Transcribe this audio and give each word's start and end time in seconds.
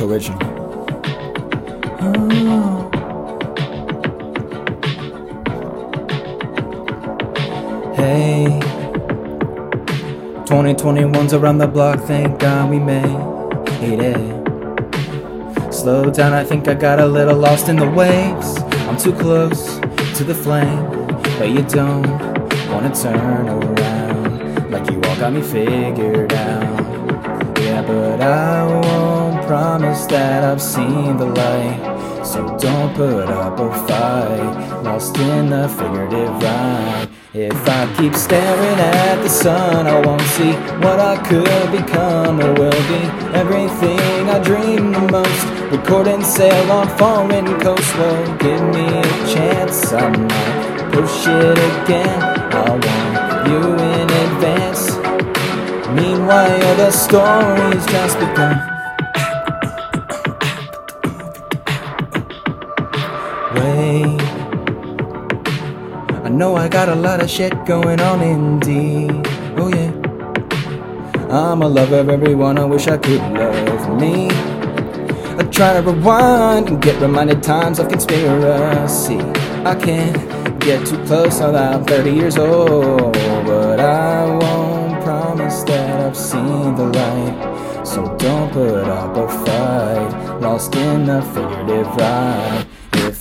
Original. 0.00 0.38
Oh. 2.00 2.14
Mm. 2.14 2.90
Hey, 7.94 8.46
2021's 10.46 11.34
around 11.34 11.58
the 11.58 11.66
block, 11.66 12.00
thank 12.00 12.38
God 12.38 12.70
we 12.70 12.78
made 12.78 13.04
it. 13.82 14.40
Slow 15.70 16.10
down, 16.10 16.32
I 16.32 16.44
think 16.44 16.66
I 16.66 16.74
got 16.74 16.98
a 16.98 17.06
little 17.06 17.36
lost 17.36 17.68
in 17.68 17.76
the 17.76 17.90
waves. 17.90 18.56
I'm 18.88 18.96
too 18.96 19.12
close 19.12 19.78
to 20.16 20.24
the 20.24 20.34
flame, 20.34 20.86
but 21.38 21.50
you 21.50 21.62
don't 21.62 22.08
wanna 22.70 22.94
turn 22.94 23.18
around 23.18 24.70
like 24.70 24.90
you 24.90 24.96
all 24.96 25.16
got 25.16 25.32
me 25.34 25.42
figured 25.42 26.32
out. 26.32 27.58
Yeah, 27.58 27.82
but 27.82 28.22
I 28.22 28.99
promise 29.50 30.06
that 30.06 30.44
I've 30.44 30.62
seen 30.62 31.16
the 31.16 31.26
light. 31.26 32.24
So 32.24 32.56
don't 32.56 32.94
put 32.94 33.28
up 33.28 33.58
a 33.58 33.68
fight, 33.84 34.82
lost 34.84 35.18
in 35.18 35.50
the 35.50 35.68
figurative 35.68 36.40
ride. 36.40 37.08
If 37.34 37.68
I 37.68 37.92
keep 37.98 38.14
staring 38.14 38.78
at 38.78 39.16
the 39.24 39.28
sun, 39.28 39.88
I 39.88 40.06
won't 40.06 40.28
see 40.38 40.52
what 40.84 41.00
I 41.00 41.16
could 41.28 41.68
become 41.72 42.40
or 42.40 42.52
will 42.60 42.82
be. 42.92 43.02
Everything 43.42 44.30
I 44.30 44.38
dream 44.38 44.92
the 44.92 45.04
most, 45.18 45.44
record 45.72 46.06
and 46.06 46.24
sail 46.24 46.70
on 46.70 46.86
foreign 46.96 47.48
coast 47.60 47.92
Well, 47.98 48.36
give 48.36 48.62
me 48.76 48.86
a 48.86 49.10
chance, 49.34 49.92
I 49.92 50.10
might 50.10 50.92
push 50.92 51.26
it 51.26 51.58
again. 51.70 52.22
I 52.54 52.70
want 52.86 53.48
you 53.50 53.62
in 53.90 54.06
advance. 54.26 54.84
Meanwhile, 56.00 56.76
the 56.76 56.92
story's 56.92 57.84
just 57.86 58.16
begun. 58.20 58.79
I 66.24 66.28
know 66.28 66.56
I 66.56 66.68
got 66.68 66.88
a 66.88 66.94
lot 66.94 67.22
of 67.22 67.28
shit 67.28 67.52
going 67.66 68.00
on 68.00 68.22
indeed. 68.22 69.10
Oh 69.56 69.68
yeah. 69.68 69.92
I'm 71.28 71.62
a 71.62 71.68
lover 71.68 71.98
of 71.98 72.08
everyone, 72.08 72.58
I 72.58 72.64
wish 72.64 72.86
I 72.88 72.96
could 72.96 73.20
love 73.20 74.00
me. 74.00 74.28
I 74.30 75.44
try 75.50 75.74
to 75.74 75.82
rewind 75.82 76.68
and 76.68 76.82
get 76.82 77.00
reminded 77.00 77.42
times 77.42 77.78
of 77.78 77.88
conspiracy. 77.88 79.18
I 79.64 79.74
can't 79.74 80.60
get 80.60 80.86
too 80.86 81.02
close 81.04 81.40
now 81.40 81.52
that 81.52 81.74
I'm 81.74 81.84
30 81.84 82.10
years 82.10 82.36
old, 82.38 83.12
but 83.44 83.80
I 83.80 84.26
won't 84.26 85.02
promise 85.04 85.62
that 85.64 86.00
I've 86.00 86.16
seen 86.16 86.74
the 86.74 86.86
light. 86.86 87.86
So 87.86 88.16
don't 88.16 88.52
put 88.52 88.84
up 88.84 89.16
a 89.16 89.28
fight, 89.44 90.40
lost 90.40 90.74
in 90.74 91.06
the 91.06 91.22
figurative 91.22 91.86
ride. 91.96 92.66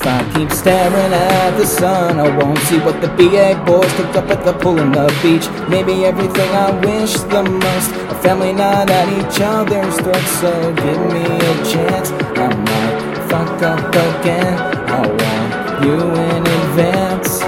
If 0.02 0.08
I 0.08 0.24
keep 0.34 0.50
staring 0.52 1.12
at 1.14 1.58
the 1.58 1.66
sun, 1.66 2.22
I 2.22 2.38
won't 2.38 2.58
see 2.60 2.80
what 2.80 3.02
the 3.02 3.10
BA 3.20 3.62
boys 3.66 3.92
cooked 3.96 4.16
up 4.16 4.30
at 4.30 4.46
the 4.46 4.54
pool 4.54 4.80
in 4.80 4.94
the 4.94 5.12
beach. 5.22 5.44
Maybe 5.68 6.06
everything 6.06 6.50
I 6.56 6.72
wish 6.72 7.16
the 7.28 7.44
most. 7.44 7.92
A 8.08 8.16
family 8.24 8.54
not 8.54 8.90
at 8.90 9.08
each 9.20 9.42
other's 9.42 10.00
throats, 10.00 10.32
so 10.40 10.74
give 10.74 11.02
me 11.12 11.26
a 11.28 11.54
chance. 11.68 12.12
I 12.40 12.48
might 12.48 13.28
fuck 13.28 13.62
up 13.62 13.90
again. 13.90 14.58
I 14.88 15.02
want 15.06 15.84
you 15.84 16.00
in 16.00 16.48
advance. 16.48 17.40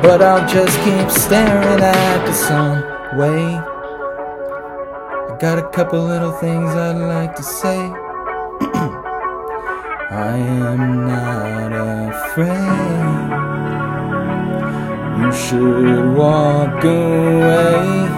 But 0.00 0.22
I'll 0.22 0.48
just 0.48 0.74
keep 0.84 1.10
staring 1.10 1.82
at 1.82 2.26
the 2.26 2.32
sun. 2.32 2.80
Wait. 3.18 3.60
I 5.28 5.36
got 5.38 5.58
a 5.58 5.68
couple 5.68 6.00
little 6.00 6.32
things 6.32 6.70
I'd 6.70 6.92
like 6.96 7.36
to 7.36 7.42
say. 7.42 8.07
I 10.10 10.38
am 10.38 11.06
not 11.06 11.70
afraid. 12.08 12.48
You 15.20 15.32
should 15.32 16.16
walk 16.16 16.82
away. 16.82 18.08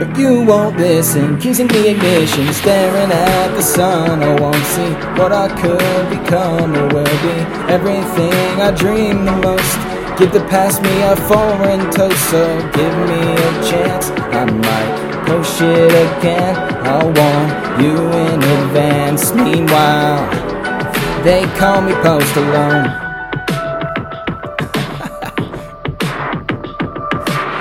But 0.00 0.18
you 0.18 0.42
won't 0.42 0.76
listen, 0.78 1.38
kissing 1.38 1.68
the 1.68 1.90
ignition, 1.90 2.52
staring 2.52 3.12
at 3.12 3.54
the 3.54 3.62
sun. 3.62 4.20
I 4.24 4.40
won't 4.40 4.56
see 4.56 4.90
what 5.14 5.30
I 5.32 5.46
could 5.62 6.10
become 6.10 6.74
or 6.74 6.88
will 6.88 7.04
be. 7.04 7.36
Everything 7.72 8.60
I 8.60 8.72
dream 8.72 9.24
the 9.24 9.30
most. 9.30 9.78
Give 10.18 10.32
the 10.32 10.44
past 10.50 10.82
me 10.82 11.02
a 11.02 11.14
foreign 11.14 11.88
toast, 11.92 12.30
so 12.30 12.58
give 12.72 12.96
me 13.06 13.20
a 13.32 13.70
chance. 13.70 14.10
I 14.10 14.44
might 14.44 15.13
push 15.26 15.58
shit 15.58 15.90
again. 15.90 16.56
I 16.86 17.04
want 17.04 17.82
you 17.82 17.96
in 18.24 18.42
advance. 18.58 19.32
Meanwhile, 19.32 20.20
they 21.22 21.44
call 21.58 21.80
me 21.82 21.92
post 22.02 22.36
alone. 22.36 23.13